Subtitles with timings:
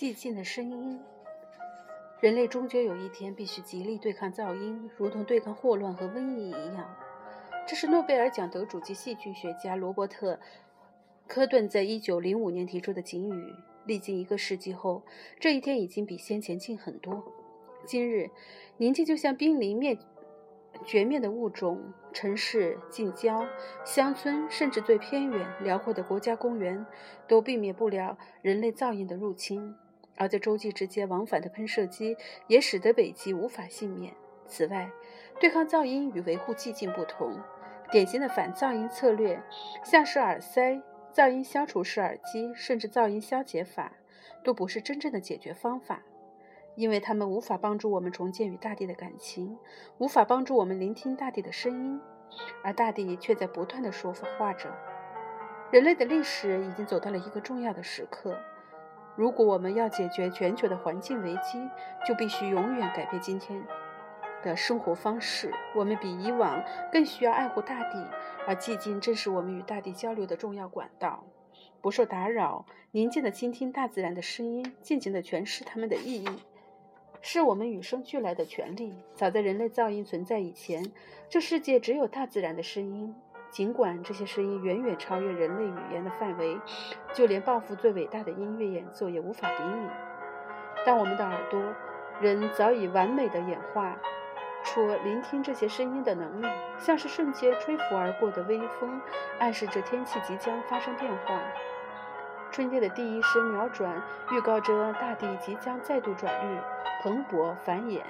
[0.00, 0.98] 寂静的声音。
[2.20, 6.96] 人类终究有一天必须极力对抗噪音，如同对抗霍乱和瘟疫一样。
[7.68, 10.36] 这是诺贝尔奖得主及戏剧学家罗伯特·
[11.28, 13.54] 科顿在一九零五年提出的警语。
[13.84, 15.02] 历经一个世纪后，
[15.38, 17.22] 这一天已经比先前近很多。
[17.84, 18.30] 今日，
[18.78, 19.98] 宁静就像濒临灭
[20.86, 23.46] 绝灭的物种，城市、近郊、
[23.84, 26.86] 乡村，甚至最偏远、辽阔的国家公园，
[27.28, 29.74] 都避免不了人类噪音的入侵。
[30.16, 34.14] 而在洲际之间往返的喷射机，也使得北极无法幸免。
[34.46, 34.90] 此外，
[35.38, 37.38] 对抗噪音与维护寂静不同，
[37.90, 39.42] 典型的反噪音策略，
[39.84, 40.82] 像是耳塞。
[41.12, 43.94] 噪音消除式耳机，甚至噪音消解法，
[44.44, 46.04] 都不是真正的解决方法，
[46.76, 49.58] 因为它们无法帮助我们重建与大地的感情，
[49.98, 52.00] 无法帮助我们聆听大地的声音，
[52.62, 54.72] 而大地却在不断的说话着。
[55.72, 58.38] 人类的历史已经走到了一个重要的时刻，
[59.16, 61.68] 如果我们要解决全球的环境危机，
[62.06, 63.62] 就必须永远改变今天。
[64.42, 68.06] 的生活方式，我们比以往更需要爱护大地，
[68.46, 71.24] 而寂静正是我们与大地交流的重要管道。
[71.82, 76.28] 不受打扰，宁静地倾听大自然的声音，尽情地诠释它们的意义，
[77.20, 78.94] 是我们与生俱来的权利。
[79.14, 80.90] 早在人类噪音存在以前，
[81.28, 83.14] 这世界只有大自然的声音，
[83.50, 86.58] 尽管这些声音远远超越人类语言的范围，
[87.12, 89.88] 就连报复最伟大的音乐演奏也无法比拟。
[90.86, 91.60] 但我们的耳朵，
[92.20, 93.96] 人早已完美的演化。
[94.62, 96.46] 出聆听这些声音的能力，
[96.78, 99.00] 像是瞬间吹拂而过的微风，
[99.38, 101.40] 暗示着天气即将发生变化。
[102.50, 106.58] 春天的第一声鸟转，预告着大地即将再度转绿、
[107.02, 108.02] 蓬勃繁衍。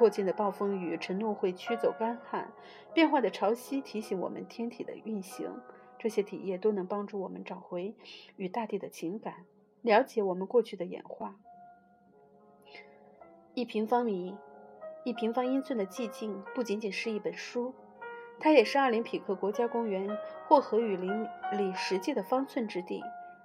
[0.00, 2.50] 迫近的暴风雨承诺会驱走干旱，
[2.94, 5.60] 变化的潮汐提醒我们天体的运行。
[5.98, 7.94] 这些体验都能帮助我们找回
[8.36, 9.44] 与大地的情感，
[9.82, 11.36] 了解我们过去的演化。
[13.52, 14.34] 一平方米。
[15.04, 17.74] 一平方英寸的寂静不仅仅是一本书，
[18.38, 20.08] 它也是奥林匹克国家公园
[20.48, 21.26] 或河雨林
[21.58, 23.02] 里实际的方寸之地，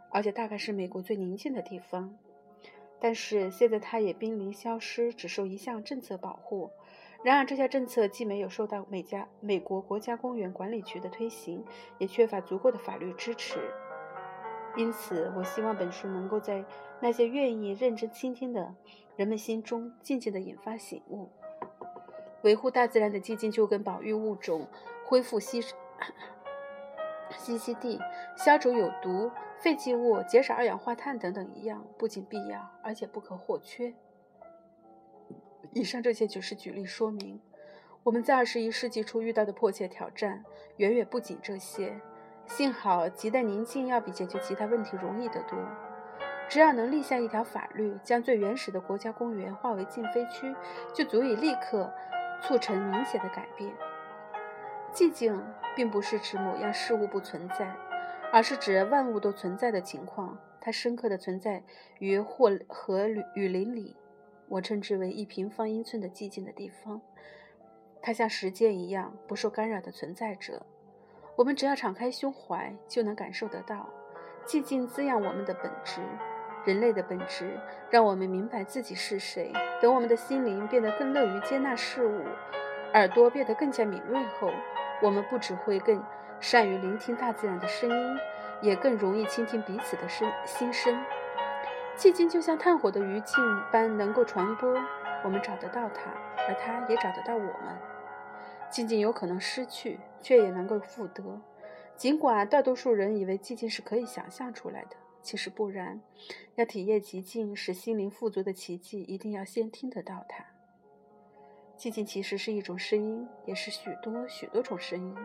[0.09, 2.17] 而且大概是美国最宁静的地方。
[2.99, 6.71] 但是现在它也濒临消失，只受一项政策保护。
[7.23, 11.65] 然而这项政策既没有受到美家美国国家公园管理局的推行，
[11.97, 13.59] 也缺乏足够的法律支持。
[14.77, 16.63] 因此，我希望本书能够在
[16.99, 18.75] 那些愿意认真倾听的
[19.15, 21.29] 人们心中渐渐地引发醒悟。
[22.43, 24.67] 维护大自然的寂静，就跟保育物种、
[25.03, 25.67] 恢复栖
[27.31, 27.99] 栖息地、
[28.37, 33.93] 消除有毒废弃物、减少二氧化碳等等一样，不仅必要，而且不可或缺。
[35.73, 37.39] 以上这些只是举例说明，
[38.03, 40.43] 我们在二十一世纪初遇到的迫切挑战
[40.77, 41.99] 远远不仅这些。
[42.45, 45.57] 幸好，亟待宁静要比解决其他问题容易得多。
[46.47, 50.55] 只要能立下一条法律，将最原始的国家公园划为禁飞区，
[50.93, 51.91] 就足以立刻。
[52.41, 53.73] 促成明显的改变。
[54.95, 55.37] 寂静
[55.75, 57.75] 并不是指某样事物不存在，
[58.31, 60.37] 而是指万物都存在的情况。
[60.61, 61.61] 它深刻的存在
[61.99, 63.93] 于或和雨林里，
[64.47, 67.01] 我称之为一平方英寸的寂静的地方。
[68.01, 70.65] 它像时间一样不受干扰的存在着。
[71.35, 73.89] 我们只要敞开胸怀，就能感受得到。
[74.45, 75.99] 寂静滋养我们的本质。
[76.63, 77.59] 人类的本质
[77.91, 79.51] 让我们明白自己是谁。
[79.81, 82.23] 等我们的心灵变得更乐于接纳事物，
[82.93, 84.49] 耳朵变得更加敏锐后，
[85.01, 86.03] 我们不只会更
[86.39, 88.17] 善于聆听大自然的声音，
[88.61, 91.03] 也更容易倾听彼此的声心声。
[91.97, 94.73] 寂静就像炭火的余烬般能够传播，
[95.23, 96.11] 我们找得到它，
[96.47, 97.77] 而它也找得到我们。
[98.69, 101.41] 寂静有可能失去，却也能够复得。
[101.95, 104.97] 尽管大多数人以为寂静是可以想象出来的。
[105.21, 106.01] 其实不然，
[106.55, 110.45] 要体验寂静，使心灵富足的奇迹，一定要先听得到它。
[111.77, 115.15] 寂静其实是一种声音，也是许多许多种声音。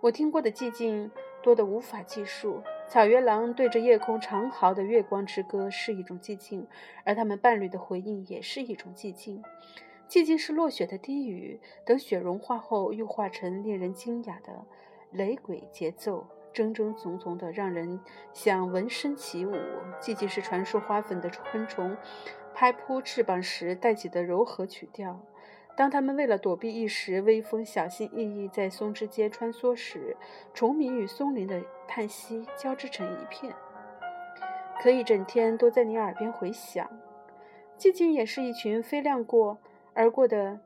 [0.00, 1.10] 我听过的寂静
[1.42, 2.60] 多得无法计数。
[2.88, 6.66] 草原狼对着夜空长嚎的月光之歌是一种寂静，
[7.04, 9.42] 而他们伴侣的回应也是一种寂静。
[10.08, 14.66] 寂静是落雪的低语，等雪融化后，又化成令人惊讶的
[15.12, 16.26] 雷鬼节奏。
[16.52, 17.98] 铮铮总总的，让人
[18.34, 19.54] 想闻声起舞。
[20.00, 21.96] 寂静是传说花粉的昆虫
[22.52, 25.18] 拍扑翅膀时带起的柔和曲调。
[25.74, 30.16] 当他们为了躲避一时微风，小心翼翼在松枝间穿梭时，
[30.52, 33.54] 虫鸣与松林的叹息交织成一片，
[34.82, 36.88] 可以整天都在你耳边回响。
[37.78, 39.58] 寂静也是一群飞亮过
[39.94, 40.60] 而过的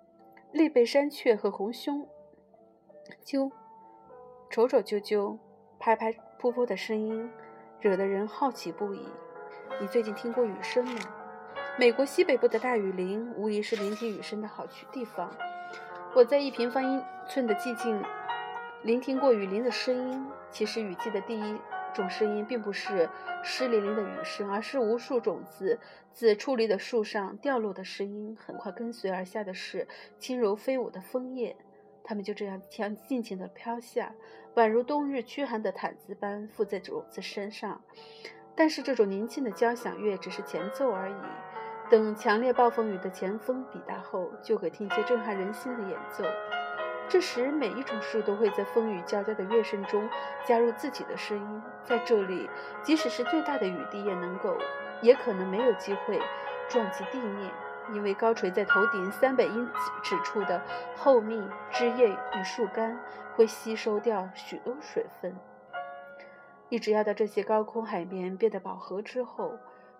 [0.53, 2.07] 栗背山雀和红胸
[3.25, 3.51] 鸠，
[4.51, 5.39] 瞅瞅啾啾。
[5.79, 7.31] 拍拍扑扑的声音，
[7.81, 9.07] 惹得人好奇不已。
[9.79, 10.99] 你最近听过雨声吗？
[11.79, 15.31] 美国西北部的大雨林无疑是聆听雨声的好去地方。
[16.15, 18.03] 我在一平方英寸的寂静
[18.83, 20.27] 聆听过雨林的声音。
[20.51, 21.61] 其实雨季的第一
[21.93, 23.07] 种声音并不是
[23.45, 25.79] 湿淋淋的雨声，而是无数种子
[26.13, 28.35] 自矗立的树上掉落的声音。
[28.35, 29.87] 很快跟随而下的是
[30.19, 31.55] 轻柔飞舞的枫叶，
[32.03, 34.15] 它们就这样静静静地飘下，
[34.55, 37.83] 宛如冬日驱寒的毯子般覆在种子身上。
[38.55, 41.15] 但是这种宁静的交响乐只是前奏而已。
[41.89, 46.25] 等强烈暴风雨的前锋抵达后，就可听见震撼人心的演奏。
[47.09, 50.09] 这时，每一种树都会在风雨交加的乐声中
[50.45, 51.63] 加入自己的声音。
[51.85, 52.51] 在这里，
[52.83, 54.59] 即使是最大的雨滴，也能够，
[55.01, 56.21] 也可能没有机会
[56.69, 57.53] 撞击地面，
[57.93, 59.71] 因为高垂在头顶三百英
[60.03, 60.61] 尺处的
[60.97, 61.41] 厚密
[61.71, 62.99] 枝叶与树干
[63.37, 65.37] 会吸收掉许多水分。
[66.69, 69.53] 一直要到这些高空海绵变得饱和之后。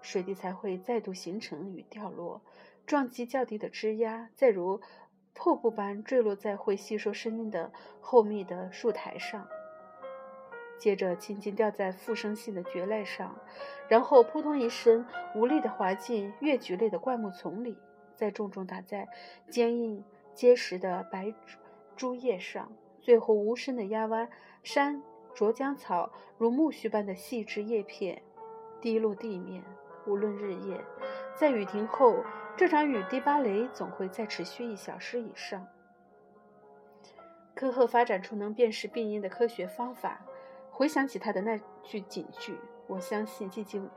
[0.07, 2.41] 水滴才会再度形成与掉落，
[2.87, 4.81] 撞击较低的枝桠，再如
[5.35, 9.49] 瀑布般坠落在会吸收声音的厚密的树台上，
[10.79, 13.37] 接着轻轻掉在复生性的蕨类上，
[13.89, 15.05] 然后扑通一声
[15.35, 17.77] 无力地滑进越橘类的灌木丛里，
[18.15, 19.09] 再重重打在
[19.51, 21.35] 坚硬结实的白
[21.97, 22.71] 珠叶上，
[23.01, 24.31] 最后无声地压弯
[24.63, 25.03] 山
[25.35, 28.23] 卓江草如苜蓿般的细枝叶片，
[28.81, 29.65] 滴落地面。
[30.07, 30.83] 无论日夜，
[31.35, 32.25] 在雨停后，
[32.57, 35.67] 这场雨滴芭蕾总会再持续一小时以上。
[37.55, 40.21] 科赫发展出能辨识病因的科学方法。
[40.71, 42.55] 回想起他的那句警句，
[42.87, 43.89] 我相信寂静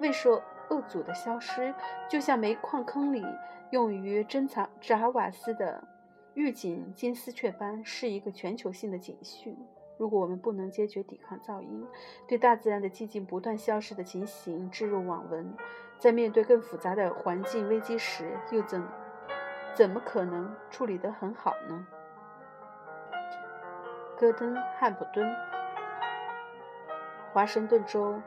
[0.00, 1.72] 未受恶阻的消失，
[2.08, 3.24] 就像煤矿坑里
[3.70, 5.86] 用于珍藏扎瓦斯的
[6.34, 9.56] 预警金丝雀般，是一个全球性的警讯。
[9.96, 11.86] 如果我们不能坚决抵抗噪音，
[12.26, 15.54] 对大自然的寂静不断消失的情形置若罔闻，
[15.98, 18.82] 在面对更复杂的环境危机时，又怎
[19.74, 21.86] 怎么可能处理得很好呢？
[24.18, 25.28] 戈登·汉普顿，
[27.32, 28.20] 华盛顿州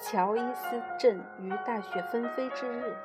[0.00, 2.96] 乔伊斯镇于大雪纷飞之日。